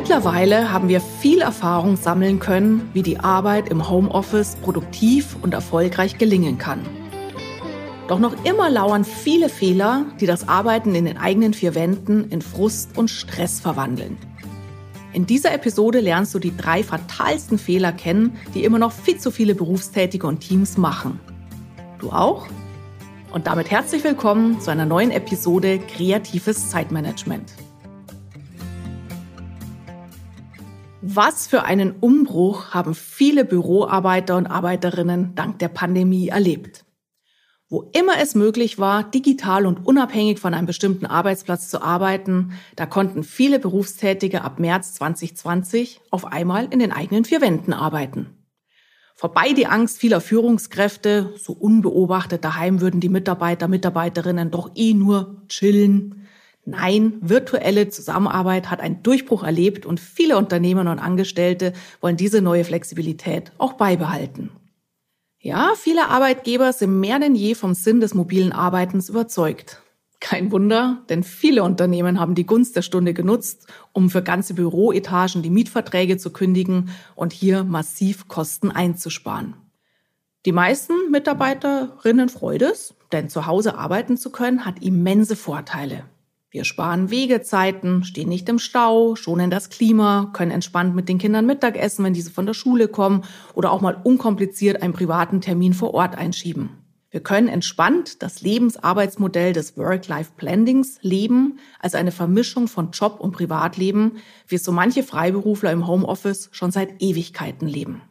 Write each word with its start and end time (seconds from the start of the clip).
Mittlerweile 0.00 0.70
haben 0.70 0.88
wir 0.88 1.00
viel 1.00 1.40
Erfahrung 1.40 1.96
sammeln 1.96 2.38
können, 2.38 2.88
wie 2.92 3.02
die 3.02 3.18
Arbeit 3.18 3.68
im 3.68 3.90
Homeoffice 3.90 4.54
produktiv 4.62 5.36
und 5.42 5.54
erfolgreich 5.54 6.18
gelingen 6.18 6.56
kann. 6.56 6.82
Doch 8.06 8.20
noch 8.20 8.44
immer 8.44 8.70
lauern 8.70 9.04
viele 9.04 9.48
Fehler, 9.48 10.06
die 10.20 10.26
das 10.26 10.48
Arbeiten 10.48 10.94
in 10.94 11.04
den 11.04 11.18
eigenen 11.18 11.52
vier 11.52 11.74
Wänden 11.74 12.30
in 12.30 12.42
Frust 12.42 12.96
und 12.96 13.10
Stress 13.10 13.58
verwandeln. 13.58 14.16
In 15.12 15.26
dieser 15.26 15.52
Episode 15.52 15.98
lernst 15.98 16.32
du 16.32 16.38
die 16.38 16.56
drei 16.56 16.84
fatalsten 16.84 17.58
Fehler 17.58 17.90
kennen, 17.90 18.36
die 18.54 18.62
immer 18.62 18.78
noch 18.78 18.92
viel 18.92 19.18
zu 19.18 19.32
viele 19.32 19.56
Berufstätige 19.56 20.28
und 20.28 20.38
Teams 20.38 20.76
machen. 20.76 21.18
Du 21.98 22.10
auch? 22.10 22.46
Und 23.32 23.48
damit 23.48 23.72
herzlich 23.72 24.04
willkommen 24.04 24.60
zu 24.60 24.70
einer 24.70 24.86
neuen 24.86 25.10
Episode 25.10 25.80
Kreatives 25.80 26.70
Zeitmanagement. 26.70 27.52
Was 31.10 31.46
für 31.46 31.64
einen 31.64 31.92
Umbruch 31.92 32.74
haben 32.74 32.94
viele 32.94 33.46
Büroarbeiter 33.46 34.36
und 34.36 34.46
Arbeiterinnen 34.46 35.34
dank 35.34 35.58
der 35.58 35.68
Pandemie 35.68 36.28
erlebt. 36.28 36.84
Wo 37.70 37.88
immer 37.94 38.18
es 38.20 38.34
möglich 38.34 38.78
war, 38.78 39.04
digital 39.04 39.64
und 39.64 39.86
unabhängig 39.86 40.38
von 40.38 40.52
einem 40.52 40.66
bestimmten 40.66 41.06
Arbeitsplatz 41.06 41.70
zu 41.70 41.80
arbeiten, 41.80 42.52
da 42.76 42.84
konnten 42.84 43.24
viele 43.24 43.58
Berufstätige 43.58 44.42
ab 44.42 44.60
März 44.60 44.92
2020 44.94 46.02
auf 46.10 46.26
einmal 46.26 46.66
in 46.70 46.78
den 46.78 46.92
eigenen 46.92 47.24
vier 47.24 47.40
Wänden 47.40 47.72
arbeiten. 47.72 48.26
Vorbei 49.14 49.54
die 49.54 49.66
Angst 49.66 50.00
vieler 50.00 50.20
Führungskräfte, 50.20 51.32
so 51.38 51.54
unbeobachtet 51.54 52.44
daheim 52.44 52.82
würden 52.82 53.00
die 53.00 53.08
Mitarbeiter, 53.08 53.66
Mitarbeiterinnen 53.66 54.50
doch 54.50 54.72
eh 54.74 54.92
nur 54.92 55.40
chillen. 55.48 56.27
Nein, 56.70 57.14
virtuelle 57.22 57.88
Zusammenarbeit 57.88 58.70
hat 58.70 58.80
einen 58.80 59.02
Durchbruch 59.02 59.42
erlebt 59.42 59.86
und 59.86 59.98
viele 60.00 60.36
Unternehmen 60.36 60.86
und 60.86 60.98
Angestellte 60.98 61.72
wollen 62.02 62.18
diese 62.18 62.42
neue 62.42 62.62
Flexibilität 62.62 63.52
auch 63.56 63.72
beibehalten. 63.72 64.50
Ja, 65.40 65.72
viele 65.76 66.08
Arbeitgeber 66.08 66.74
sind 66.74 67.00
mehr 67.00 67.18
denn 67.18 67.34
je 67.34 67.54
vom 67.54 67.72
Sinn 67.72 68.00
des 68.00 68.12
mobilen 68.12 68.52
Arbeitens 68.52 69.08
überzeugt. 69.08 69.80
Kein 70.20 70.52
Wunder, 70.52 71.04
denn 71.08 71.22
viele 71.22 71.62
Unternehmen 71.62 72.20
haben 72.20 72.34
die 72.34 72.44
Gunst 72.44 72.76
der 72.76 72.82
Stunde 72.82 73.14
genutzt, 73.14 73.66
um 73.94 74.10
für 74.10 74.22
ganze 74.22 74.52
Büroetagen 74.52 75.40
die 75.40 75.48
Mietverträge 75.48 76.18
zu 76.18 76.34
kündigen 76.34 76.90
und 77.14 77.32
hier 77.32 77.64
massiv 77.64 78.28
Kosten 78.28 78.70
einzusparen. 78.70 79.54
Die 80.44 80.52
meisten 80.52 80.92
Mitarbeiterinnen 81.10 82.28
freut 82.28 82.60
es, 82.60 82.94
denn 83.10 83.30
zu 83.30 83.46
Hause 83.46 83.78
arbeiten 83.78 84.18
zu 84.18 84.28
können 84.28 84.66
hat 84.66 84.82
immense 84.82 85.34
Vorteile. 85.34 86.04
Wir 86.50 86.64
sparen 86.64 87.10
Wegezeiten, 87.10 88.04
stehen 88.04 88.30
nicht 88.30 88.48
im 88.48 88.58
Stau, 88.58 89.16
schonen 89.16 89.50
das 89.50 89.68
Klima, 89.68 90.30
können 90.32 90.50
entspannt 90.50 90.94
mit 90.94 91.06
den 91.08 91.18
Kindern 91.18 91.44
Mittag 91.44 91.76
essen, 91.76 92.04
wenn 92.04 92.14
diese 92.14 92.30
von 92.30 92.46
der 92.46 92.54
Schule 92.54 92.88
kommen 92.88 93.24
oder 93.52 93.70
auch 93.70 93.82
mal 93.82 94.00
unkompliziert 94.02 94.80
einen 94.80 94.94
privaten 94.94 95.42
Termin 95.42 95.74
vor 95.74 95.92
Ort 95.92 96.16
einschieben. 96.16 96.70
Wir 97.10 97.22
können 97.22 97.48
entspannt 97.48 98.22
das 98.22 98.40
Lebensarbeitsmodell 98.40 99.52
des 99.52 99.76
Work-Life-Blendings 99.76 100.98
leben, 101.02 101.58
als 101.80 101.94
eine 101.94 102.12
Vermischung 102.12 102.66
von 102.66 102.92
Job 102.92 103.20
und 103.20 103.32
Privatleben, 103.32 104.18
wie 104.46 104.54
es 104.54 104.64
so 104.64 104.72
manche 104.72 105.02
Freiberufler 105.02 105.72
im 105.72 105.86
Homeoffice 105.86 106.48
schon 106.52 106.70
seit 106.70 107.02
Ewigkeiten 107.02 107.66
leben. 107.66 108.02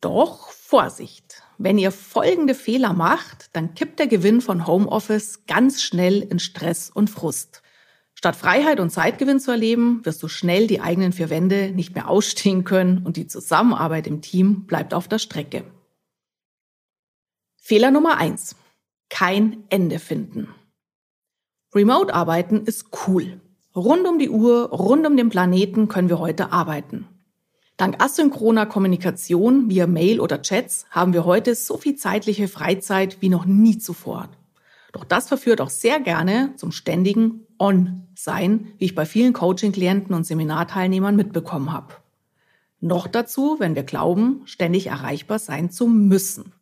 Doch 0.00 0.50
Vorsicht! 0.50 1.41
Wenn 1.58 1.78
ihr 1.78 1.92
folgende 1.92 2.54
Fehler 2.54 2.92
macht, 2.92 3.50
dann 3.54 3.74
kippt 3.74 3.98
der 3.98 4.06
Gewinn 4.06 4.40
von 4.40 4.66
Homeoffice 4.66 5.46
ganz 5.46 5.82
schnell 5.82 6.22
in 6.22 6.38
Stress 6.38 6.90
und 6.90 7.10
Frust. 7.10 7.62
Statt 8.14 8.36
Freiheit 8.36 8.78
und 8.78 8.90
Zeitgewinn 8.90 9.40
zu 9.40 9.50
erleben, 9.50 10.04
wirst 10.04 10.22
du 10.22 10.28
schnell 10.28 10.66
die 10.66 10.80
eigenen 10.80 11.12
vier 11.12 11.30
Wände 11.30 11.72
nicht 11.74 11.94
mehr 11.94 12.08
ausstehen 12.08 12.64
können 12.64 13.04
und 13.04 13.16
die 13.16 13.26
Zusammenarbeit 13.26 14.06
im 14.06 14.20
Team 14.20 14.64
bleibt 14.66 14.94
auf 14.94 15.08
der 15.08 15.18
Strecke. 15.18 15.64
Fehler 17.56 17.90
Nummer 17.90 18.18
eins: 18.18 18.56
Kein 19.08 19.64
Ende 19.70 19.98
finden. 19.98 20.48
Remote-Arbeiten 21.74 22.64
ist 22.64 22.86
cool. 23.06 23.40
Rund 23.74 24.06
um 24.06 24.18
die 24.18 24.28
Uhr, 24.28 24.68
rund 24.70 25.06
um 25.06 25.16
den 25.16 25.30
Planeten 25.30 25.88
können 25.88 26.10
wir 26.10 26.18
heute 26.18 26.52
arbeiten. 26.52 27.08
Dank 27.82 28.00
asynchroner 28.00 28.66
Kommunikation 28.66 29.68
via 29.68 29.88
Mail 29.88 30.20
oder 30.20 30.40
Chats 30.40 30.86
haben 30.92 31.12
wir 31.12 31.24
heute 31.24 31.56
so 31.56 31.76
viel 31.76 31.96
zeitliche 31.96 32.46
Freizeit 32.46 33.16
wie 33.18 33.28
noch 33.28 33.44
nie 33.44 33.76
zuvor. 33.76 34.28
Doch 34.92 35.02
das 35.02 35.26
verführt 35.26 35.60
auch 35.60 35.68
sehr 35.68 35.98
gerne 35.98 36.52
zum 36.54 36.70
ständigen 36.70 37.44
On-Sein, 37.58 38.68
wie 38.78 38.84
ich 38.84 38.94
bei 38.94 39.04
vielen 39.04 39.32
Coaching-Klienten 39.32 40.14
und 40.14 40.24
Seminarteilnehmern 40.24 41.16
mitbekommen 41.16 41.72
habe. 41.72 41.94
Noch 42.78 43.08
dazu, 43.08 43.56
wenn 43.58 43.74
wir 43.74 43.82
glauben, 43.82 44.42
ständig 44.44 44.86
erreichbar 44.86 45.40
sein 45.40 45.68
zu 45.68 45.88
müssen. 45.88 46.52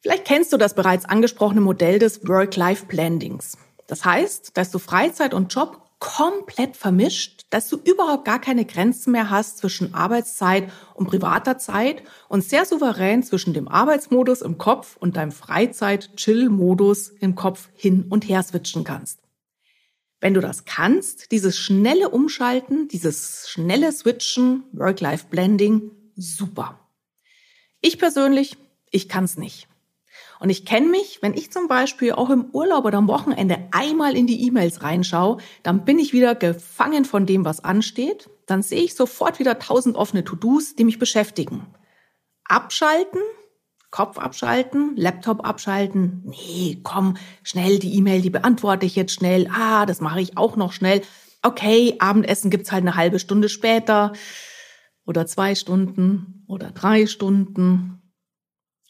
Vielleicht 0.00 0.24
kennst 0.24 0.50
du 0.50 0.56
das 0.56 0.74
bereits 0.74 1.04
angesprochene 1.04 1.60
Modell 1.60 1.98
des 1.98 2.26
Work-Life-Blendings. 2.26 3.58
Das 3.86 4.06
heißt, 4.06 4.56
dass 4.56 4.70
du 4.70 4.78
Freizeit 4.78 5.34
und 5.34 5.52
Job 5.52 5.82
komplett 5.98 6.74
vermischt, 6.74 7.35
dass 7.50 7.68
du 7.68 7.76
überhaupt 7.76 8.24
gar 8.24 8.40
keine 8.40 8.64
Grenzen 8.64 9.12
mehr 9.12 9.30
hast 9.30 9.58
zwischen 9.58 9.94
Arbeitszeit 9.94 10.70
und 10.94 11.06
privater 11.06 11.58
Zeit 11.58 12.02
und 12.28 12.42
sehr 12.42 12.64
souverän 12.64 13.22
zwischen 13.22 13.54
dem 13.54 13.68
Arbeitsmodus 13.68 14.42
im 14.42 14.58
Kopf 14.58 14.96
und 14.96 15.16
deinem 15.16 15.32
Freizeit-Chill-Modus 15.32 17.10
im 17.20 17.34
Kopf 17.34 17.68
hin 17.76 18.06
und 18.08 18.28
her 18.28 18.42
switchen 18.42 18.84
kannst. 18.84 19.20
Wenn 20.20 20.34
du 20.34 20.40
das 20.40 20.64
kannst, 20.64 21.30
dieses 21.30 21.58
schnelle 21.58 22.08
Umschalten, 22.08 22.88
dieses 22.88 23.48
schnelle 23.48 23.92
Switchen, 23.92 24.64
Work-Life-Blending, 24.72 25.90
super. 26.16 26.80
Ich 27.80 27.98
persönlich, 27.98 28.56
ich 28.90 29.08
kann's 29.08 29.36
nicht. 29.36 29.68
Und 30.38 30.50
ich 30.50 30.64
kenne 30.64 30.88
mich, 30.88 31.20
wenn 31.22 31.34
ich 31.34 31.50
zum 31.50 31.68
Beispiel 31.68 32.12
auch 32.12 32.30
im 32.30 32.46
Urlaub 32.52 32.84
oder 32.84 32.98
am 32.98 33.08
Wochenende 33.08 33.68
einmal 33.72 34.16
in 34.16 34.26
die 34.26 34.46
E-Mails 34.46 34.82
reinschaue, 34.82 35.38
dann 35.62 35.84
bin 35.84 35.98
ich 35.98 36.12
wieder 36.12 36.34
gefangen 36.34 37.04
von 37.04 37.26
dem, 37.26 37.44
was 37.44 37.64
ansteht. 37.64 38.28
Dann 38.46 38.62
sehe 38.62 38.82
ich 38.82 38.94
sofort 38.94 39.38
wieder 39.38 39.58
tausend 39.58 39.96
offene 39.96 40.24
To-Dos, 40.24 40.74
die 40.74 40.84
mich 40.84 40.98
beschäftigen. 40.98 41.66
Abschalten, 42.44 43.20
Kopf 43.90 44.18
abschalten, 44.18 44.94
Laptop 44.96 45.46
abschalten. 45.46 46.22
Nee, 46.26 46.80
komm, 46.82 47.16
schnell 47.42 47.78
die 47.78 47.94
E-Mail, 47.94 48.20
die 48.20 48.30
beantworte 48.30 48.86
ich 48.86 48.94
jetzt 48.94 49.12
schnell. 49.12 49.48
Ah, 49.52 49.86
das 49.86 50.00
mache 50.00 50.20
ich 50.20 50.36
auch 50.36 50.56
noch 50.56 50.72
schnell. 50.72 51.02
Okay, 51.42 51.96
Abendessen 51.98 52.50
gibt's 52.50 52.72
halt 52.72 52.82
eine 52.82 52.96
halbe 52.96 53.18
Stunde 53.18 53.48
später 53.48 54.12
oder 55.06 55.26
zwei 55.26 55.54
Stunden 55.54 56.44
oder 56.48 56.72
drei 56.72 57.06
Stunden. 57.06 57.95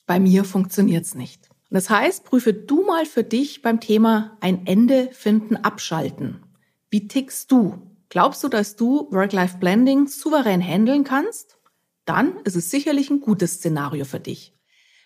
Bei 0.07 0.21
mir 0.21 0.45
funktioniert's 0.45 1.15
nicht. 1.15 1.49
Das 1.71 1.91
heißt, 1.91 2.25
prüfe 2.25 2.53
du 2.53 2.85
mal 2.85 3.07
für 3.07 3.25
dich 3.25 3.61
beim 3.61 3.81
Thema 3.81 4.37
ein 4.41 4.67
Ende 4.67 5.09
finden, 5.13 5.57
abschalten. 5.57 6.43
Wie 6.91 7.09
tickst 7.09 7.51
du? 7.51 7.83
Glaubst 8.09 8.45
du, 8.45 8.49
dass 8.49 8.77
du 8.77 9.11
Work-Life-Blending 9.11 10.07
souverän 10.07 10.61
handeln 10.61 11.03
kannst? 11.03 11.59
Dann 12.05 12.39
ist 12.45 12.55
es 12.55 12.71
sicherlich 12.71 13.11
ein 13.11 13.21
gutes 13.21 13.55
Szenario 13.55 14.05
für 14.05 14.21
dich. 14.21 14.55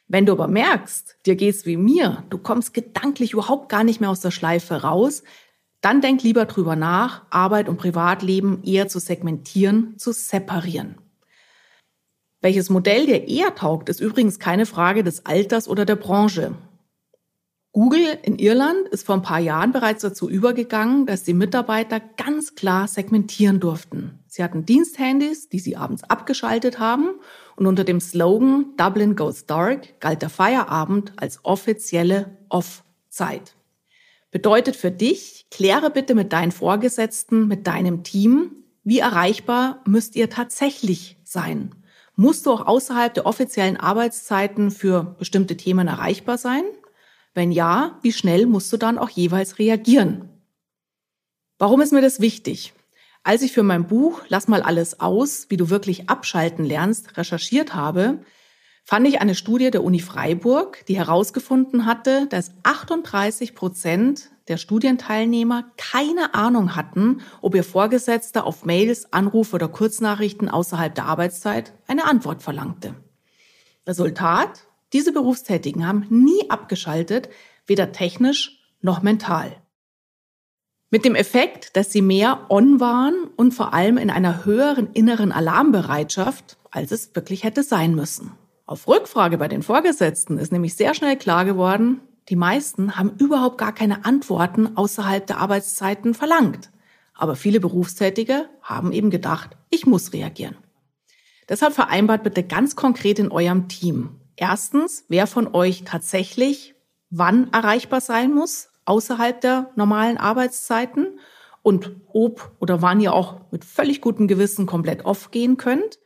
Wenn 0.06 0.27
du 0.27 0.33
aber 0.33 0.49
merkst, 0.49 1.17
dir 1.25 1.37
geht's 1.37 1.65
wie 1.65 1.78
mir, 1.78 2.25
du 2.28 2.37
kommst 2.37 2.75
gedanklich 2.75 3.32
überhaupt 3.32 3.71
gar 3.71 3.84
nicht 3.84 4.00
mehr 4.00 4.11
aus 4.11 4.21
der 4.21 4.31
Schleife 4.32 4.82
raus, 4.82 5.22
dann 5.81 6.03
denk 6.03 6.22
lieber 6.22 6.44
drüber 6.44 6.77
nach, 6.77 7.22
Arbeit 7.31 7.69
und 7.69 7.78
Privatleben 7.78 8.62
eher 8.65 8.88
zu 8.88 8.99
segmentieren, 8.99 9.97
zu 9.97 10.12
separieren. 10.12 10.97
Welches 12.40 12.70
Modell 12.70 13.06
dir 13.06 13.28
eher 13.28 13.54
taugt, 13.54 13.88
ist 13.88 14.00
übrigens 14.00 14.38
keine 14.38 14.64
Frage 14.64 15.04
des 15.04 15.26
Alters 15.26 15.68
oder 15.68 15.84
der 15.84 15.96
Branche. 15.96 16.54
Google 17.72 18.19
in 18.22 18.38
Irland 18.38 18.88
ist 18.88 19.06
vor 19.06 19.14
ein 19.14 19.22
paar 19.22 19.38
Jahren 19.38 19.70
bereits 19.70 20.02
dazu 20.02 20.28
übergegangen, 20.28 21.06
dass 21.06 21.22
die 21.22 21.34
Mitarbeiter 21.34 22.00
ganz 22.00 22.56
klar 22.56 22.88
segmentieren 22.88 23.60
durften. 23.60 24.19
Sie 24.26 24.42
hatten 24.42 24.66
Diensthandys, 24.66 25.48
die 25.48 25.60
sie 25.60 25.76
abends 25.76 26.02
abgeschaltet 26.02 26.81
haben 26.81 27.10
und 27.54 27.66
unter 27.66 27.84
dem 27.84 28.00
Slogan 28.00 28.75
Dublin 28.76 29.14
Goes 29.14 29.46
Dark 29.46 30.00
galt 30.00 30.22
der 30.22 30.31
Feierabend 30.31 31.12
als 31.16 31.44
offizielle 31.44 32.38
Off-Zeit. 32.48 33.54
Bedeutet 34.32 34.75
für 34.75 34.90
dich, 34.90 35.46
kläre 35.50 35.90
bitte 35.90 36.16
mit 36.16 36.32
deinen 36.32 36.52
Vorgesetzten, 36.52 37.46
mit 37.46 37.69
deinem 37.69 38.02
Team, 38.02 38.64
wie 38.82 38.98
erreichbar 38.98 39.82
müsst 39.86 40.16
ihr 40.16 40.31
tatsächlich 40.31 41.19
sein. 41.22 41.80
Musst 42.20 42.44
du 42.44 42.50
auch 42.50 42.67
außerhalb 42.67 43.14
der 43.14 43.25
offiziellen 43.25 43.78
Arbeitszeiten 43.78 44.70
für 44.70 45.17
bestimmte 45.19 45.56
Themen 45.56 45.88
erreichbar 45.88 46.37
sein? 46.37 46.64
Wenn 47.32 47.50
ja, 47.50 47.99
wie 48.02 48.12
schnell 48.12 48.44
musst 48.44 48.70
du 48.75 48.76
dann 48.76 48.99
auch 48.99 49.08
jeweils 49.08 49.58
reagieren? 49.58 50.28
Warum 51.56 51.81
ist 51.81 51.94
mir 51.94 52.02
das 52.02 52.20
wichtig? 52.20 52.75
Als 53.22 53.40
ich 53.40 53.52
für 53.52 53.62
mein 53.62 53.87
Buch 53.87 54.20
Lass 54.28 54.49
mal 54.49 54.61
alles 54.61 55.00
aus, 55.00 55.46
wie 55.49 55.56
du 55.56 55.70
wirklich 55.70 56.11
abschalten 56.11 56.67
lernst, 56.67 57.17
recherchiert 57.17 57.72
habe, 57.72 58.19
fand 58.84 59.08
ich 59.08 59.22
eine 59.22 59.34
Studie 59.34 59.70
der 59.70 59.82
Uni 59.82 60.00
Freiburg, 60.00 60.84
die 60.88 60.99
herausgefunden 60.99 61.87
hatte, 61.87 62.26
dass 62.26 62.52
38 62.64 63.55
Prozent 63.55 64.31
der 64.50 64.58
Studienteilnehmer 64.58 65.70
keine 65.79 66.35
Ahnung 66.35 66.76
hatten, 66.76 67.23
ob 67.41 67.55
ihr 67.55 67.64
Vorgesetzter 67.64 68.44
auf 68.44 68.64
Mails, 68.64 69.12
Anrufe 69.12 69.55
oder 69.55 69.69
Kurznachrichten 69.69 70.49
außerhalb 70.49 70.94
der 70.94 71.06
Arbeitszeit 71.06 71.73
eine 71.87 72.05
Antwort 72.05 72.43
verlangte. 72.43 72.94
Resultat? 73.87 74.67
Diese 74.93 75.12
Berufstätigen 75.12 75.87
haben 75.87 76.05
nie 76.11 76.50
abgeschaltet, 76.50 77.29
weder 77.64 77.93
technisch 77.93 78.61
noch 78.82 79.02
mental. 79.02 79.56
Mit 80.91 81.05
dem 81.05 81.14
Effekt, 81.14 81.76
dass 81.76 81.93
sie 81.93 82.03
mehr 82.03 82.46
on 82.49 82.81
waren 82.81 83.31
und 83.37 83.55
vor 83.55 83.73
allem 83.73 83.96
in 83.96 84.11
einer 84.11 84.44
höheren 84.44 84.93
inneren 84.93 85.31
Alarmbereitschaft, 85.31 86.58
als 86.73 86.91
es 86.91 87.14
wirklich 87.14 87.44
hätte 87.44 87.62
sein 87.62 87.94
müssen. 87.94 88.32
Auf 88.67 88.88
Rückfrage 88.88 89.38
bei 89.38 89.46
den 89.46 89.62
Vorgesetzten 89.62 90.38
ist 90.38 90.50
nämlich 90.50 90.75
sehr 90.75 90.94
schnell 90.94 91.17
klar 91.17 91.44
geworden, 91.44 92.00
die 92.31 92.37
meisten 92.37 92.97
haben 92.97 93.17
überhaupt 93.19 93.59
gar 93.59 93.75
keine 93.75 94.05
Antworten 94.05 94.77
außerhalb 94.77 95.27
der 95.27 95.38
Arbeitszeiten 95.38 96.15
verlangt. 96.15 96.71
Aber 97.12 97.35
viele 97.35 97.61
Berufstätige 97.61 98.49
haben 98.62 98.93
eben 98.93 99.11
gedacht, 99.11 99.56
ich 99.69 99.85
muss 99.85 100.12
reagieren. 100.12 100.56
Deshalb 101.49 101.75
vereinbart 101.75 102.23
bitte 102.23 102.44
ganz 102.44 102.77
konkret 102.77 103.19
in 103.19 103.32
eurem 103.32 103.69
Team. 103.69 104.21
Erstens, 104.37 105.05
wer 105.09 105.27
von 105.27 105.53
euch 105.53 105.82
tatsächlich 105.85 106.77
wann 107.11 107.53
erreichbar 107.53 108.00
sein 108.00 108.32
muss, 108.32 108.71
außerhalb 108.85 109.41
der 109.41 109.71
normalen 109.75 110.17
Arbeitszeiten 110.17 111.19
und 111.62 111.97
ob 112.12 112.53
oder 112.61 112.81
wann 112.81 113.00
ihr 113.00 113.12
auch 113.12 113.41
mit 113.50 113.65
völlig 113.65 114.00
gutem 114.00 114.29
Gewissen 114.29 114.67
komplett 114.67 115.05
off 115.05 115.32
gehen 115.32 115.56
könnt. 115.56 115.99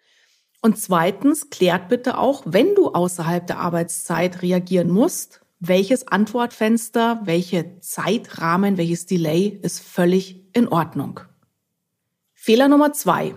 Und 0.63 0.79
zweitens, 0.79 1.51
klärt 1.51 1.91
bitte 1.91 2.17
auch, 2.17 2.43
wenn 2.47 2.75
du 2.75 2.89
außerhalb 2.89 3.47
der 3.47 3.59
Arbeitszeit 3.61 4.41
reagieren 4.41 4.89
musst, 4.89 5.44
welches 5.69 6.09
Antwortfenster, 6.09 7.21
welche 7.25 7.81
Zeitrahmen, 7.81 8.77
welches 8.77 9.07
Delay 9.07 9.59
ist 9.63 9.81
völlig 9.81 10.45
in 10.53 10.69
Ordnung. 10.69 11.21
Fehler 12.35 12.69
Nummer 12.69 12.93
zwei. 12.93 13.35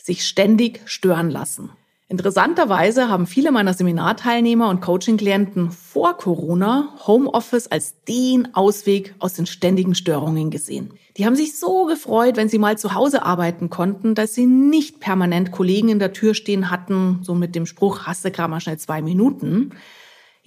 Sich 0.00 0.26
ständig 0.26 0.80
stören 0.86 1.30
lassen. 1.30 1.70
Interessanterweise 2.10 3.10
haben 3.10 3.26
viele 3.26 3.52
meiner 3.52 3.74
Seminarteilnehmer 3.74 4.70
und 4.70 4.80
Coaching-Klienten 4.80 5.70
vor 5.70 6.16
Corona 6.16 6.94
Homeoffice 7.06 7.66
als 7.66 8.02
den 8.04 8.54
Ausweg 8.54 9.14
aus 9.18 9.34
den 9.34 9.44
ständigen 9.44 9.94
Störungen 9.94 10.50
gesehen. 10.50 10.94
Die 11.18 11.26
haben 11.26 11.36
sich 11.36 11.58
so 11.58 11.84
gefreut, 11.84 12.38
wenn 12.38 12.48
sie 12.48 12.58
mal 12.58 12.78
zu 12.78 12.94
Hause 12.94 13.24
arbeiten 13.24 13.68
konnten, 13.68 14.14
dass 14.14 14.34
sie 14.34 14.46
nicht 14.46 15.00
permanent 15.00 15.52
Kollegen 15.52 15.90
in 15.90 15.98
der 15.98 16.14
Tür 16.14 16.32
stehen 16.32 16.70
hatten, 16.70 17.18
so 17.22 17.34
mit 17.34 17.54
dem 17.54 17.66
Spruch, 17.66 18.06
hasse 18.06 18.32
mal 18.38 18.60
schnell 18.60 18.78
zwei 18.78 19.02
Minuten. 19.02 19.72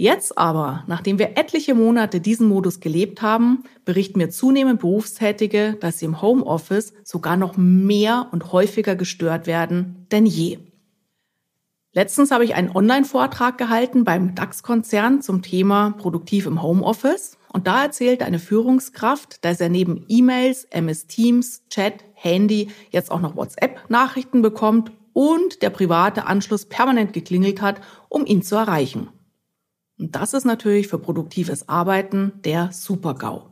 Jetzt 0.02 0.36
aber, 0.36 0.84
nachdem 0.88 1.20
wir 1.20 1.38
etliche 1.38 1.76
Monate 1.76 2.22
diesen 2.22 2.48
Modus 2.48 2.80
gelebt 2.80 3.22
haben, 3.22 3.66
berichten 3.86 4.18
mir 4.18 4.32
zunehmend 4.32 4.80
Berufstätige, 4.80 5.78
dass 5.80 6.00
sie 6.00 6.06
im 6.06 6.24
Homeoffice 6.24 6.94
sogar 7.04 7.38
noch 7.38 7.56
mehr 7.56 8.28
und 8.32 8.52
häufiger 8.52 8.96
gestört 8.96 9.46
werden 9.46 10.08
denn 10.12 10.26
je. 10.26 10.58
Letztens 11.94 12.32
habe 12.32 12.44
ich 12.46 12.56
einen 12.56 12.76
Online-Vortrag 12.76 13.60
gehalten 13.60 14.04
beim 14.04 14.34
DAX-Konzern 14.34 15.22
zum 15.22 15.44
Thema 15.44 15.92
Produktiv 16.00 16.48
im 16.48 16.64
Homeoffice. 16.64 17.38
Und 17.54 17.68
da 17.68 17.84
erzählte 17.84 18.26
eine 18.26 18.40
Führungskraft, 18.40 19.46
dass 19.46 19.62
er 19.62 19.70
neben 19.70 20.06
E-Mails, 20.08 20.64
MS 20.72 21.06
Teams, 21.06 21.62
Chat, 21.70 22.04
Handy 22.16 22.72
jetzt 22.90 23.12
auch 23.12 23.22
noch 23.22 23.36
WhatsApp-Nachrichten 23.36 24.42
bekommt 24.42 24.92
und 25.14 25.62
der 25.62 25.70
private 25.70 26.26
Anschluss 26.26 26.66
permanent 26.66 27.14
geklingelt 27.14 27.62
hat, 27.62 27.82
um 28.10 28.26
ihn 28.26 28.42
zu 28.42 28.56
erreichen. 28.56 29.10
Und 30.02 30.16
das 30.16 30.34
ist 30.34 30.46
natürlich 30.46 30.88
für 30.88 30.98
produktives 30.98 31.70
Arbeiten 31.70 32.34
der 32.44 32.72
Super-GAU. 32.72 33.52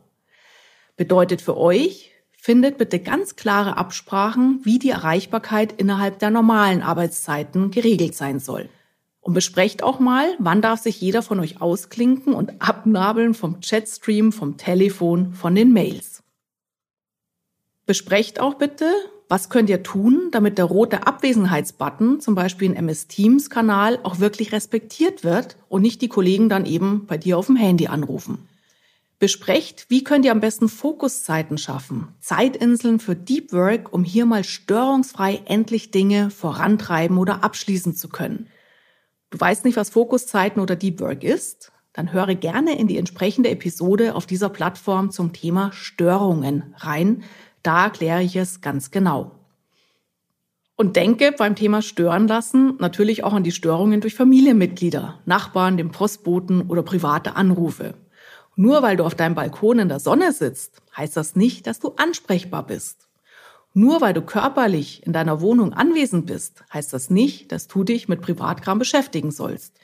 Bedeutet 0.96 1.40
für 1.40 1.56
euch, 1.56 2.10
findet 2.36 2.76
bitte 2.76 2.98
ganz 2.98 3.36
klare 3.36 3.76
Absprachen, 3.76 4.60
wie 4.64 4.80
die 4.80 4.90
Erreichbarkeit 4.90 5.72
innerhalb 5.72 6.18
der 6.18 6.30
normalen 6.30 6.82
Arbeitszeiten 6.82 7.70
geregelt 7.70 8.16
sein 8.16 8.40
soll. 8.40 8.68
Und 9.20 9.34
besprecht 9.34 9.84
auch 9.84 10.00
mal, 10.00 10.34
wann 10.40 10.60
darf 10.60 10.80
sich 10.80 11.00
jeder 11.00 11.22
von 11.22 11.38
euch 11.38 11.60
ausklinken 11.60 12.34
und 12.34 12.60
abnabeln 12.60 13.34
vom 13.34 13.60
Chatstream, 13.60 14.32
vom 14.32 14.56
Telefon, 14.56 15.34
von 15.34 15.54
den 15.54 15.72
Mails. 15.72 16.24
Besprecht 17.86 18.40
auch 18.40 18.54
bitte, 18.54 18.90
was 19.30 19.48
könnt 19.48 19.70
ihr 19.70 19.84
tun, 19.84 20.28
damit 20.32 20.58
der 20.58 20.64
rote 20.64 21.06
Abwesenheitsbutton, 21.06 22.20
zum 22.20 22.34
Beispiel 22.34 22.68
in 22.68 22.74
MS 22.74 23.06
Teams 23.06 23.48
Kanal, 23.48 24.00
auch 24.02 24.18
wirklich 24.18 24.50
respektiert 24.50 25.22
wird 25.22 25.56
und 25.68 25.82
nicht 25.82 26.02
die 26.02 26.08
Kollegen 26.08 26.48
dann 26.48 26.66
eben 26.66 27.06
bei 27.06 27.16
dir 27.16 27.38
auf 27.38 27.46
dem 27.46 27.54
Handy 27.54 27.86
anrufen. 27.86 28.48
Besprecht, 29.20 29.86
wie 29.88 30.02
könnt 30.02 30.24
ihr 30.24 30.32
am 30.32 30.40
besten 30.40 30.68
Fokuszeiten 30.68 31.58
schaffen, 31.58 32.08
Zeitinseln 32.18 32.98
für 32.98 33.14
Deep 33.14 33.52
Work, 33.52 33.92
um 33.92 34.02
hier 34.02 34.26
mal 34.26 34.42
störungsfrei 34.42 35.42
endlich 35.44 35.92
Dinge 35.92 36.30
vorantreiben 36.30 37.16
oder 37.16 37.44
abschließen 37.44 37.94
zu 37.94 38.08
können. 38.08 38.48
Du 39.30 39.38
weißt 39.38 39.64
nicht, 39.64 39.76
was 39.76 39.90
Fokuszeiten 39.90 40.60
oder 40.60 40.74
Deep 40.74 40.98
Work 40.98 41.22
ist? 41.22 41.70
Dann 41.92 42.12
höre 42.12 42.34
gerne 42.34 42.78
in 42.78 42.88
die 42.88 42.98
entsprechende 42.98 43.50
Episode 43.50 44.14
auf 44.16 44.26
dieser 44.26 44.48
Plattform 44.48 45.10
zum 45.12 45.32
Thema 45.32 45.70
Störungen 45.72 46.74
rein. 46.78 47.22
Da 47.62 47.84
erkläre 47.84 48.22
ich 48.22 48.36
es 48.36 48.60
ganz 48.60 48.90
genau. 48.90 49.32
Und 50.76 50.96
denke 50.96 51.32
beim 51.36 51.56
Thema 51.56 51.82
Stören 51.82 52.26
lassen 52.26 52.76
natürlich 52.78 53.22
auch 53.22 53.34
an 53.34 53.44
die 53.44 53.52
Störungen 53.52 54.00
durch 54.00 54.14
Familienmitglieder, 54.14 55.20
Nachbarn, 55.26 55.76
den 55.76 55.90
Postboten 55.90 56.62
oder 56.62 56.82
private 56.82 57.36
Anrufe. 57.36 57.94
Nur 58.56 58.82
weil 58.82 58.96
du 58.96 59.04
auf 59.04 59.14
deinem 59.14 59.34
Balkon 59.34 59.78
in 59.78 59.88
der 59.88 60.00
Sonne 60.00 60.32
sitzt, 60.32 60.80
heißt 60.96 61.16
das 61.16 61.36
nicht, 61.36 61.66
dass 61.66 61.80
du 61.80 61.92
ansprechbar 61.96 62.66
bist. 62.66 63.08
Nur 63.74 64.00
weil 64.00 64.14
du 64.14 64.22
körperlich 64.22 65.06
in 65.06 65.12
deiner 65.12 65.40
Wohnung 65.40 65.72
anwesend 65.72 66.26
bist, 66.26 66.64
heißt 66.72 66.92
das 66.92 67.10
nicht, 67.10 67.52
dass 67.52 67.68
du 67.68 67.84
dich 67.84 68.08
mit 68.08 68.20
Privatkram 68.20 68.78
beschäftigen 68.78 69.30
sollst. 69.30 69.78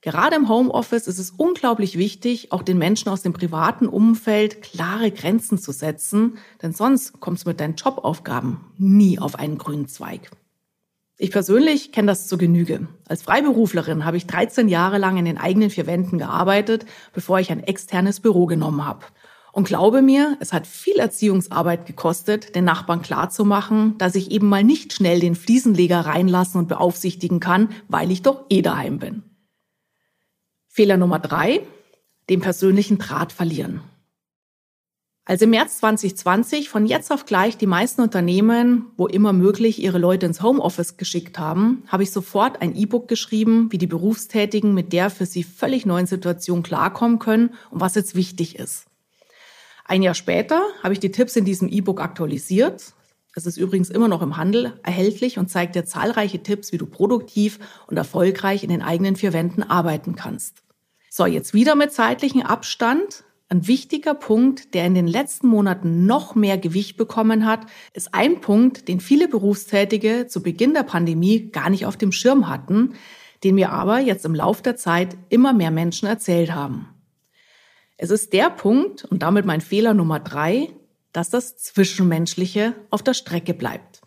Gerade 0.00 0.36
im 0.36 0.48
Homeoffice 0.48 1.08
ist 1.08 1.18
es 1.18 1.30
unglaublich 1.30 1.98
wichtig, 1.98 2.52
auch 2.52 2.62
den 2.62 2.78
Menschen 2.78 3.08
aus 3.08 3.22
dem 3.22 3.32
privaten 3.32 3.88
Umfeld 3.88 4.62
klare 4.62 5.10
Grenzen 5.10 5.58
zu 5.58 5.72
setzen, 5.72 6.38
denn 6.62 6.72
sonst 6.72 7.18
kommst 7.18 7.44
du 7.44 7.50
mit 7.50 7.58
deinen 7.58 7.74
Jobaufgaben 7.74 8.60
nie 8.76 9.18
auf 9.18 9.36
einen 9.36 9.58
grünen 9.58 9.88
Zweig. 9.88 10.30
Ich 11.20 11.32
persönlich 11.32 11.90
kenne 11.90 12.06
das 12.06 12.28
zur 12.28 12.38
Genüge. 12.38 12.86
Als 13.08 13.22
Freiberuflerin 13.22 14.04
habe 14.04 14.16
ich 14.16 14.28
13 14.28 14.68
Jahre 14.68 14.98
lang 14.98 15.16
in 15.16 15.24
den 15.24 15.36
eigenen 15.36 15.68
vier 15.68 15.88
Wänden 15.88 16.18
gearbeitet, 16.18 16.86
bevor 17.12 17.40
ich 17.40 17.50
ein 17.50 17.64
externes 17.64 18.20
Büro 18.20 18.46
genommen 18.46 18.86
habe. 18.86 19.04
Und 19.52 19.66
glaube 19.66 20.00
mir, 20.00 20.36
es 20.38 20.52
hat 20.52 20.68
viel 20.68 21.00
Erziehungsarbeit 21.00 21.86
gekostet, 21.86 22.54
den 22.54 22.64
Nachbarn 22.64 23.02
klarzumachen, 23.02 23.98
dass 23.98 24.14
ich 24.14 24.30
eben 24.30 24.48
mal 24.48 24.62
nicht 24.62 24.92
schnell 24.92 25.18
den 25.18 25.34
Fliesenleger 25.34 26.00
reinlassen 26.00 26.60
und 26.60 26.68
beaufsichtigen 26.68 27.40
kann, 27.40 27.70
weil 27.88 28.12
ich 28.12 28.22
doch 28.22 28.44
eh 28.48 28.62
daheim 28.62 29.00
bin. 29.00 29.24
Fehler 30.78 30.96
Nummer 30.96 31.18
drei, 31.18 31.62
den 32.30 32.38
persönlichen 32.38 32.98
Draht 32.98 33.32
verlieren. 33.32 33.80
Als 35.24 35.42
im 35.42 35.50
März 35.50 35.78
2020 35.78 36.68
von 36.68 36.86
jetzt 36.86 37.10
auf 37.10 37.26
gleich 37.26 37.56
die 37.56 37.66
meisten 37.66 38.00
Unternehmen, 38.00 38.86
wo 38.96 39.08
immer 39.08 39.32
möglich, 39.32 39.82
ihre 39.82 39.98
Leute 39.98 40.26
ins 40.26 40.40
Homeoffice 40.40 40.96
geschickt 40.96 41.36
haben, 41.36 41.82
habe 41.88 42.04
ich 42.04 42.12
sofort 42.12 42.62
ein 42.62 42.76
E-Book 42.76 43.08
geschrieben, 43.08 43.72
wie 43.72 43.78
die 43.78 43.88
Berufstätigen 43.88 44.72
mit 44.72 44.92
der 44.92 45.10
für 45.10 45.26
sie 45.26 45.42
völlig 45.42 45.84
neuen 45.84 46.06
Situation 46.06 46.62
klarkommen 46.62 47.18
können 47.18 47.54
und 47.72 47.80
was 47.80 47.96
jetzt 47.96 48.14
wichtig 48.14 48.56
ist. 48.56 48.84
Ein 49.84 50.04
Jahr 50.04 50.14
später 50.14 50.62
habe 50.84 50.94
ich 50.94 51.00
die 51.00 51.10
Tipps 51.10 51.34
in 51.34 51.44
diesem 51.44 51.68
E-Book 51.68 52.00
aktualisiert. 52.00 52.94
Es 53.34 53.46
ist 53.46 53.56
übrigens 53.56 53.90
immer 53.90 54.06
noch 54.06 54.22
im 54.22 54.36
Handel 54.36 54.78
erhältlich 54.84 55.40
und 55.40 55.50
zeigt 55.50 55.74
dir 55.74 55.86
zahlreiche 55.86 56.40
Tipps, 56.40 56.70
wie 56.70 56.78
du 56.78 56.86
produktiv 56.86 57.58
und 57.88 57.96
erfolgreich 57.96 58.62
in 58.62 58.70
den 58.70 58.82
eigenen 58.82 59.16
vier 59.16 59.32
Wänden 59.32 59.64
arbeiten 59.64 60.14
kannst. 60.14 60.62
So, 61.10 61.26
jetzt 61.26 61.54
wieder 61.54 61.74
mit 61.74 61.92
zeitlichem 61.92 62.42
Abstand 62.42 63.24
ein 63.50 63.66
wichtiger 63.66 64.14
Punkt, 64.14 64.74
der 64.74 64.84
in 64.84 64.94
den 64.94 65.06
letzten 65.06 65.48
Monaten 65.48 66.04
noch 66.04 66.34
mehr 66.34 66.58
Gewicht 66.58 66.98
bekommen 66.98 67.46
hat, 67.46 67.66
ist 67.94 68.12
ein 68.12 68.42
Punkt, 68.42 68.88
den 68.88 69.00
viele 69.00 69.26
Berufstätige 69.26 70.26
zu 70.26 70.42
Beginn 70.42 70.74
der 70.74 70.82
Pandemie 70.82 71.50
gar 71.50 71.70
nicht 71.70 71.86
auf 71.86 71.96
dem 71.96 72.12
Schirm 72.12 72.48
hatten, 72.48 72.94
den 73.44 73.54
mir 73.54 73.70
aber 73.72 74.00
jetzt 74.00 74.26
im 74.26 74.34
Lauf 74.34 74.60
der 74.60 74.76
Zeit 74.76 75.16
immer 75.30 75.54
mehr 75.54 75.70
Menschen 75.70 76.06
erzählt 76.06 76.54
haben. 76.54 76.88
Es 77.96 78.10
ist 78.10 78.34
der 78.34 78.50
Punkt, 78.50 79.04
und 79.04 79.22
damit 79.22 79.46
mein 79.46 79.62
Fehler 79.62 79.94
Nummer 79.94 80.20
drei, 80.20 80.68
dass 81.12 81.30
das 81.30 81.56
Zwischenmenschliche 81.56 82.74
auf 82.90 83.02
der 83.02 83.14
Strecke 83.14 83.54
bleibt. 83.54 83.97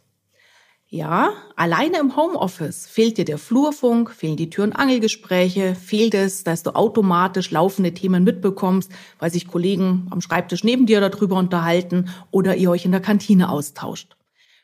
Ja, 0.93 1.31
alleine 1.55 2.00
im 2.00 2.17
Homeoffice 2.17 2.86
fehlt 2.86 3.17
dir 3.17 3.24
der 3.24 3.38
Flurfunk, 3.38 4.12
fehlen 4.12 4.36
die 4.36 4.50
Tür- 4.50 4.65
und 4.65 4.74
Angelgespräche, 4.74 5.74
fehlt 5.74 6.13
es, 6.13 6.43
dass 6.43 6.63
du 6.63 6.75
automatisch 6.75 7.50
laufende 7.50 7.93
Themen 7.93 8.25
mitbekommst, 8.25 8.91
weil 9.17 9.31
sich 9.31 9.48
Kollegen 9.48 10.07
am 10.10 10.19
Schreibtisch 10.19 10.65
neben 10.65 10.88
dir 10.88 11.00
darüber 11.00 11.38
unterhalten 11.38 12.10
oder 12.29 12.57
ihr 12.57 12.69
euch 12.69 12.83
in 12.83 12.91
der 12.91 13.00
Kantine 13.00 13.48
austauscht. 13.48 14.17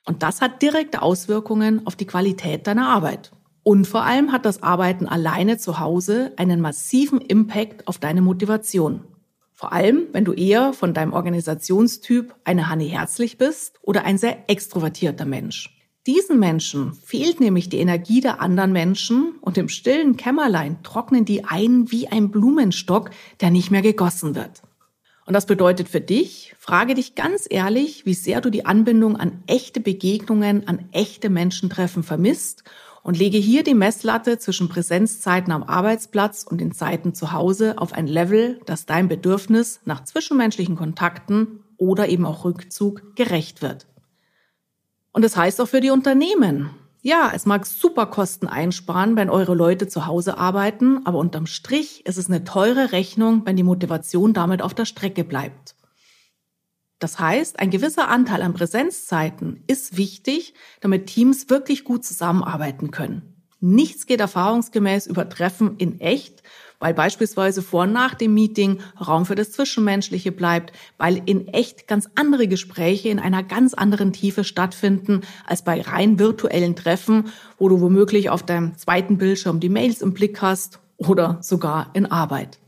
Und 0.05 0.21
das 0.21 0.41
hat 0.41 0.61
direkte 0.61 1.01
Auswirkungen 1.01 1.87
auf 1.87 1.95
die 1.95 2.07
Qualität 2.07 2.67
deiner 2.67 2.89
Arbeit. 2.89 3.31
Und 3.63 3.87
vor 3.87 4.03
allem 4.03 4.33
hat 4.33 4.45
das 4.45 4.61
Arbeiten 4.61 5.07
alleine 5.07 5.57
zu 5.57 5.79
Hause 5.79 6.33
einen 6.35 6.59
massiven 6.59 7.21
Impact 7.21 7.87
auf 7.87 7.99
deine 7.99 8.21
Motivation. 8.21 9.05
Vor 9.53 9.71
allem, 9.71 10.07
wenn 10.11 10.25
du 10.25 10.33
eher 10.33 10.73
von 10.73 10.93
deinem 10.93 11.13
Organisationstyp 11.13 12.35
eine 12.43 12.67
Hanne 12.67 12.83
herzlich 12.83 13.37
bist 13.37 13.79
oder 13.81 14.03
ein 14.03 14.17
sehr 14.17 14.49
extrovertierter 14.49 15.23
Mensch. 15.23 15.76
Diesen 16.07 16.39
Menschen 16.39 16.93
fehlt 16.93 17.41
nämlich 17.41 17.67
die 17.67 17.79
Energie 17.79 18.21
der 18.21 18.39
anderen 18.39 18.71
Menschen 18.71 19.35
und 19.41 19.57
im 19.57 19.67
stillen 19.67 20.15
Kämmerlein 20.15 20.81
trocknen 20.81 21.25
die 21.25 21.43
ein 21.43 21.91
wie 21.91 22.07
ein 22.07 22.31
Blumenstock, 22.31 23.09
der 23.41 23.51
nicht 23.51 23.71
mehr 23.71 23.81
gegossen 23.81 24.33
wird. 24.33 24.61
Und 25.25 25.33
das 25.33 25.45
bedeutet 25.45 25.89
für 25.89 25.99
dich, 25.99 26.55
frage 26.57 26.93
dich 26.93 27.15
ganz 27.15 27.45
ehrlich, 27.49 28.05
wie 28.05 28.13
sehr 28.13 28.39
du 28.39 28.49
die 28.49 28.65
Anbindung 28.65 29.17
an 29.17 29.43
echte 29.47 29.81
Begegnungen, 29.81 30.65
an 30.65 30.87
echte 30.93 31.29
Menschentreffen 31.29 32.03
vermisst 32.03 32.63
und 33.03 33.17
lege 33.17 33.37
hier 33.37 33.65
die 33.65 33.73
Messlatte 33.73 34.37
zwischen 34.37 34.69
Präsenzzeiten 34.69 35.51
am 35.51 35.63
Arbeitsplatz 35.63 36.45
und 36.49 36.61
den 36.61 36.71
Zeiten 36.71 37.15
zu 37.15 37.33
Hause 37.33 37.79
auf 37.79 37.91
ein 37.91 38.07
Level, 38.07 38.61
das 38.65 38.85
deinem 38.85 39.09
Bedürfnis 39.09 39.81
nach 39.83 40.05
zwischenmenschlichen 40.05 40.77
Kontakten 40.77 41.65
oder 41.75 42.07
eben 42.07 42.25
auch 42.25 42.45
Rückzug 42.45 43.13
gerecht 43.17 43.61
wird. 43.61 43.86
Und 45.17 45.23
das 45.23 45.35
heißt 45.35 45.59
auch 45.61 45.67
für 45.67 45.81
die 45.81 45.89
Unternehmen. 45.89 46.69
Ja, 47.01 47.31
es 47.33 47.47
mag 47.47 47.65
super 47.65 48.05
Kosten 48.05 48.45
einsparen, 48.45 49.15
wenn 49.15 49.31
eure 49.31 49.55
Leute 49.55 49.87
zu 49.87 50.05
Hause 50.05 50.37
arbeiten, 50.37 51.07
aber 51.07 51.17
unterm 51.17 51.47
Strich 51.47 52.05
ist 52.05 52.19
es 52.19 52.27
eine 52.27 52.43
teure 52.43 52.91
Rechnung, 52.91 53.41
wenn 53.43 53.55
die 53.55 53.63
Motivation 53.63 54.35
damit 54.35 54.61
auf 54.61 54.75
der 54.75 54.85
Strecke 54.85 55.23
bleibt. 55.23 55.73
Das 56.99 57.17
heißt, 57.17 57.59
ein 57.59 57.71
gewisser 57.71 58.09
Anteil 58.09 58.43
an 58.43 58.53
Präsenzzeiten 58.53 59.63
ist 59.65 59.97
wichtig, 59.97 60.53
damit 60.81 61.07
Teams 61.07 61.49
wirklich 61.49 61.83
gut 61.83 62.05
zusammenarbeiten 62.05 62.91
können. 62.91 63.43
Nichts 63.59 64.05
geht 64.05 64.19
erfahrungsgemäß 64.19 65.07
über 65.07 65.27
Treffen 65.27 65.77
in 65.77 65.99
echt, 65.99 66.43
weil 66.79 66.93
beispielsweise 66.93 67.61
vor 67.61 67.83
und 67.83 67.93
nach 67.93 68.13
dem 68.13 68.33
Meeting 68.33 68.79
Raum 68.99 69.25
für 69.25 69.35
das 69.35 69.51
Zwischenmenschliche 69.51 70.31
bleibt, 70.31 70.73
weil 70.97 71.21
in 71.25 71.47
echt 71.47 71.87
ganz 71.87 72.09
andere 72.15 72.47
Gespräche 72.47 73.09
in 73.09 73.19
einer 73.19 73.43
ganz 73.43 73.73
anderen 73.73 74.13
Tiefe 74.13 74.43
stattfinden 74.43 75.21
als 75.45 75.63
bei 75.63 75.81
rein 75.81 76.19
virtuellen 76.19 76.75
Treffen, 76.75 77.31
wo 77.57 77.69
du 77.69 77.81
womöglich 77.81 78.29
auf 78.29 78.43
deinem 78.43 78.77
zweiten 78.77 79.17
Bildschirm 79.17 79.59
die 79.59 79.69
Mails 79.69 80.01
im 80.01 80.13
Blick 80.13 80.41
hast 80.41 80.79
oder 80.97 81.39
sogar 81.41 81.89
in 81.93 82.05
Arbeit. 82.05 82.59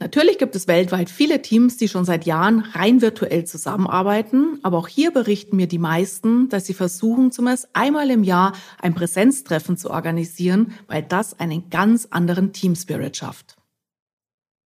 Natürlich 0.00 0.38
gibt 0.38 0.54
es 0.54 0.68
weltweit 0.68 1.10
viele 1.10 1.42
Teams, 1.42 1.76
die 1.76 1.88
schon 1.88 2.04
seit 2.04 2.24
Jahren 2.24 2.60
rein 2.60 3.02
virtuell 3.02 3.44
zusammenarbeiten, 3.44 4.60
aber 4.62 4.78
auch 4.78 4.86
hier 4.86 5.10
berichten 5.10 5.56
mir 5.56 5.66
die 5.66 5.80
meisten, 5.80 6.48
dass 6.48 6.66
sie 6.66 6.74
versuchen, 6.74 7.32
zumindest 7.32 7.68
einmal 7.72 8.08
im 8.10 8.22
Jahr 8.22 8.52
ein 8.80 8.94
Präsenztreffen 8.94 9.76
zu 9.76 9.90
organisieren, 9.90 10.72
weil 10.86 11.02
das 11.02 11.40
einen 11.40 11.68
ganz 11.68 12.06
anderen 12.10 12.52
Teamspirit 12.52 13.16
schafft. 13.16 13.56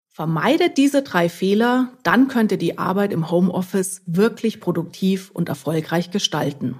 Vermeidet 0.09 0.77
diese 0.77 1.03
drei 1.03 1.29
Fehler, 1.29 1.93
dann 2.01 2.27
könnt 2.27 2.51
ihr 2.51 2.57
die 2.57 2.79
Arbeit 2.79 3.13
im 3.13 3.29
Homeoffice 3.29 4.01
wirklich 4.07 4.59
produktiv 4.59 5.29
und 5.31 5.48
erfolgreich 5.48 6.09
gestalten. 6.09 6.75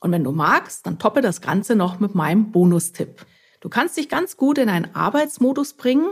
Und 0.00 0.12
wenn 0.12 0.24
du 0.24 0.32
magst, 0.32 0.86
dann 0.86 0.98
toppe 0.98 1.20
das 1.20 1.42
Ganze 1.42 1.76
noch 1.76 2.00
mit 2.00 2.14
meinem 2.14 2.52
Bonustipp. 2.52 3.26
Du 3.60 3.68
kannst 3.68 3.98
dich 3.98 4.08
ganz 4.08 4.38
gut 4.38 4.56
in 4.56 4.70
einen 4.70 4.94
Arbeitsmodus 4.94 5.74
bringen 5.74 6.08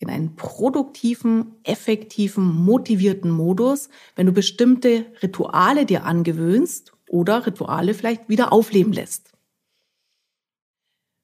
in 0.00 0.08
einen 0.08 0.34
produktiven, 0.34 1.54
effektiven, 1.62 2.44
motivierten 2.44 3.30
Modus, 3.30 3.90
wenn 4.16 4.26
du 4.26 4.32
bestimmte 4.32 5.06
Rituale 5.22 5.86
dir 5.86 6.04
angewöhnst 6.04 6.92
oder 7.08 7.46
Rituale 7.46 7.94
vielleicht 7.94 8.28
wieder 8.28 8.52
aufleben 8.52 8.92
lässt. 8.92 9.30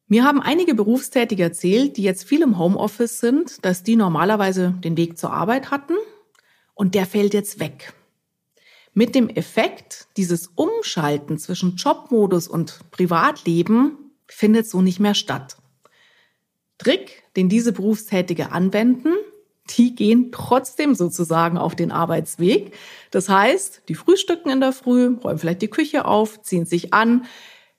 Mir 0.08 0.24
haben 0.24 0.40
einige 0.40 0.74
Berufstätige 0.74 1.42
erzählt, 1.42 1.96
die 1.96 2.02
jetzt 2.02 2.24
viel 2.24 2.42
im 2.42 2.58
Homeoffice 2.58 3.18
sind, 3.18 3.64
dass 3.64 3.82
die 3.82 3.96
normalerweise 3.96 4.74
den 4.84 4.96
Weg 4.96 5.18
zur 5.18 5.32
Arbeit 5.32 5.70
hatten 5.70 5.94
und 6.74 6.94
der 6.94 7.06
fällt 7.06 7.34
jetzt 7.34 7.58
weg. 7.58 7.94
Mit 8.92 9.14
dem 9.14 9.28
Effekt, 9.28 10.06
dieses 10.16 10.48
Umschalten 10.54 11.38
zwischen 11.38 11.76
Jobmodus 11.76 12.46
und 12.46 12.80
Privatleben 12.90 14.12
findet 14.26 14.68
so 14.68 14.80
nicht 14.80 15.00
mehr 15.00 15.14
statt. 15.14 15.56
Trick, 16.78 17.24
den 17.36 17.48
diese 17.48 17.72
Berufstätige 17.72 18.52
anwenden, 18.52 19.14
die 19.70 19.94
gehen 19.94 20.30
trotzdem 20.32 20.94
sozusagen 20.94 21.58
auf 21.58 21.74
den 21.74 21.90
Arbeitsweg. 21.90 22.74
Das 23.10 23.28
heißt, 23.28 23.82
die 23.88 23.94
frühstücken 23.94 24.50
in 24.50 24.60
der 24.60 24.72
Früh, 24.72 25.16
räumen 25.16 25.38
vielleicht 25.38 25.62
die 25.62 25.68
Küche 25.68 26.04
auf, 26.04 26.42
ziehen 26.42 26.66
sich 26.66 26.94
an, 26.94 27.26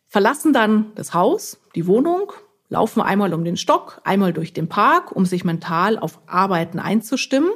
verlassen 0.07 0.53
dann 0.53 0.91
das 0.95 1.13
Haus, 1.13 1.59
die 1.75 1.87
Wohnung, 1.87 2.33
laufen 2.69 3.01
einmal 3.01 3.33
um 3.33 3.43
den 3.43 3.57
Stock, 3.57 4.01
einmal 4.03 4.33
durch 4.33 4.53
den 4.53 4.67
Park, 4.67 5.11
um 5.13 5.25
sich 5.25 5.43
mental 5.43 5.97
auf 5.97 6.19
Arbeiten 6.27 6.79
einzustimmen, 6.79 7.51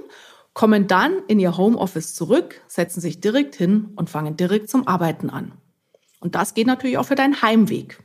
kommen 0.53 0.87
dann 0.87 1.13
in 1.27 1.39
ihr 1.39 1.57
Homeoffice 1.57 2.13
zurück, 2.13 2.61
setzen 2.67 3.01
sich 3.01 3.19
direkt 3.19 3.55
hin 3.55 3.89
und 3.95 4.09
fangen 4.09 4.37
direkt 4.37 4.69
zum 4.69 4.87
Arbeiten 4.87 5.29
an. 5.29 5.53
Und 6.19 6.35
das 6.35 6.53
geht 6.53 6.67
natürlich 6.67 6.97
auch 6.97 7.05
für 7.05 7.15
deinen 7.15 7.41
Heimweg. 7.41 8.03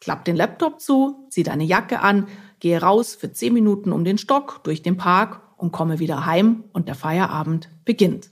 Klapp 0.00 0.24
den 0.24 0.36
Laptop 0.36 0.80
zu, 0.80 1.26
zieh 1.30 1.42
deine 1.42 1.64
Jacke 1.64 2.00
an, 2.00 2.28
gehe 2.60 2.80
raus 2.80 3.14
für 3.14 3.32
zehn 3.32 3.52
Minuten 3.52 3.92
um 3.92 4.04
den 4.04 4.18
Stock 4.18 4.60
durch 4.64 4.82
den 4.82 4.96
Park 4.96 5.42
und 5.56 5.72
komme 5.72 5.98
wieder 5.98 6.26
heim 6.26 6.64
und 6.72 6.88
der 6.88 6.94
Feierabend 6.94 7.68
beginnt. 7.84 8.30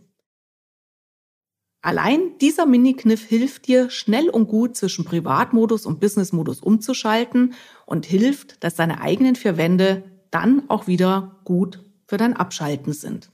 Allein 1.82 2.36
dieser 2.40 2.66
Mini-Kniff 2.66 3.24
hilft 3.24 3.68
dir, 3.68 3.90
schnell 3.90 4.28
und 4.28 4.48
gut 4.48 4.76
zwischen 4.76 5.04
Privatmodus 5.04 5.86
und 5.86 6.00
Businessmodus 6.00 6.60
umzuschalten 6.60 7.54
und 7.84 8.06
hilft, 8.06 8.64
dass 8.64 8.74
deine 8.74 9.00
eigenen 9.00 9.36
vier 9.36 9.56
Wände 9.56 10.02
dann 10.32 10.68
auch 10.68 10.88
wieder 10.88 11.40
gut 11.44 11.84
für 12.08 12.16
dein 12.16 12.34
Abschalten 12.34 12.92
sind. 12.92 13.30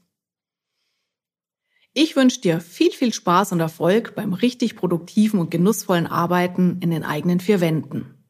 Ich 1.95 2.17
wünsche 2.17 2.41
dir 2.41 2.61
viel, 2.61 2.91
viel 2.91 3.13
Spaß 3.13 3.53
und 3.53 3.61
Erfolg 3.61 4.15
beim 4.15 4.33
richtig 4.33 4.77
produktiven 4.77 5.41
und 5.41 5.51
genussvollen 5.51 6.07
Arbeiten 6.07 6.79
in 6.81 6.91
den 6.91 7.05
eigenen 7.05 7.41
vier 7.41 7.61
Wänden. 7.61 8.22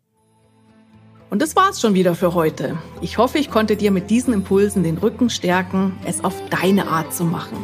Und 1.32 1.40
das 1.40 1.56
war's 1.56 1.80
schon 1.80 1.94
wieder 1.94 2.14
für 2.14 2.34
heute. 2.34 2.76
Ich 3.00 3.16
hoffe, 3.16 3.38
ich 3.38 3.50
konnte 3.50 3.74
dir 3.74 3.90
mit 3.90 4.10
diesen 4.10 4.34
Impulsen 4.34 4.82
den 4.82 4.98
Rücken 4.98 5.30
stärken, 5.30 5.98
es 6.04 6.22
auf 6.22 6.34
deine 6.50 6.88
Art 6.88 7.14
zu 7.14 7.24
machen. 7.24 7.56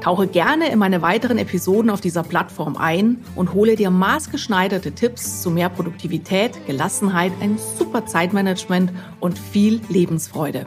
Tauche 0.00 0.26
gerne 0.26 0.70
in 0.70 0.78
meine 0.78 1.02
weiteren 1.02 1.36
Episoden 1.36 1.90
auf 1.90 2.00
dieser 2.00 2.22
Plattform 2.22 2.74
ein 2.78 3.18
und 3.34 3.52
hole 3.52 3.76
dir 3.76 3.90
maßgeschneiderte 3.90 4.92
Tipps 4.92 5.42
zu 5.42 5.50
mehr 5.50 5.68
Produktivität, 5.68 6.66
Gelassenheit, 6.66 7.32
ein 7.42 7.58
super 7.78 8.06
Zeitmanagement 8.06 8.90
und 9.20 9.38
viel 9.38 9.82
Lebensfreude. 9.90 10.64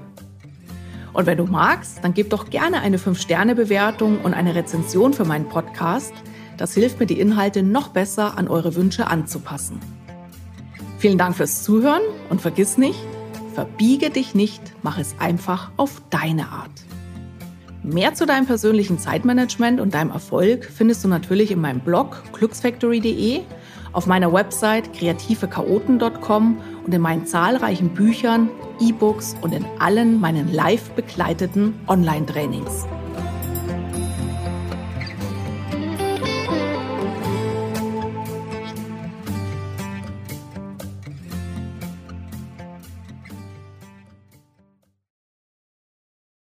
Und 1.13 1.25
wenn 1.25 1.39
du 1.39 1.45
magst, 1.45 2.03
dann 2.03 2.13
gib 2.13 2.29
doch 2.29 2.51
gerne 2.51 2.81
eine 2.81 3.00
5-Sterne-Bewertung 3.00 4.21
und 4.21 4.36
eine 4.36 4.53
Rezension 4.53 5.13
für 5.13 5.25
meinen 5.25 5.50
Podcast. 5.50 6.13
Das 6.57 6.75
hilft 6.75 7.00
mir, 7.00 7.07
die 7.07 7.19
Inhalte 7.19 7.63
noch 7.63 7.88
besser 7.88 8.38
an 8.38 8.50
eure 8.50 8.75
Wünsche 8.75 9.07
anzupassen. 9.07 9.79
Vielen 10.99 11.17
Dank 11.17 11.37
fürs 11.37 11.63
Zuhören 11.63 12.01
und 12.29 12.41
vergiss 12.41 12.77
nicht, 12.77 12.99
verbiege 13.53 14.09
dich 14.09 14.35
nicht, 14.35 14.61
mach 14.83 14.99
es 14.99 15.15
einfach 15.17 15.71
auf 15.77 16.01
deine 16.09 16.49
Art. 16.49 16.71
Mehr 17.83 18.13
zu 18.13 18.25
deinem 18.25 18.45
persönlichen 18.45 18.99
Zeitmanagement 18.99 19.79
und 19.79 19.93
deinem 19.93 20.11
Erfolg 20.11 20.65
findest 20.65 21.05
du 21.05 21.07
natürlich 21.07 21.51
in 21.51 21.61
meinem 21.61 21.79
Blog 21.79 22.21
glücksfactory.de, 22.33 23.39
auf 23.93 24.07
meiner 24.07 24.33
Website 24.33 24.91
kreativechaoten.com 24.91 26.57
und 26.85 26.93
in 26.93 27.01
meinen 27.01 27.25
zahlreichen 27.25 27.93
Büchern, 27.93 28.49
E-Books 28.81 29.37
und 29.41 29.53
in 29.53 29.65
allen 29.79 30.19
meinen 30.19 30.53
live 30.53 30.89
begleiteten 30.91 31.75
Online-Trainings. 31.87 32.85